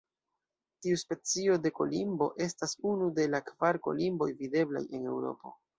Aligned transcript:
Tiu 0.85 0.97
specio 1.01 1.59
de 1.67 1.73
kolimbo 1.81 2.31
estas 2.49 2.75
unu 2.95 3.13
de 3.21 3.29
la 3.35 3.45
kvar 3.53 3.83
kolimboj 3.87 4.35
videblaj 4.45 4.87
en 4.91 5.11
Eŭropo. 5.15 5.59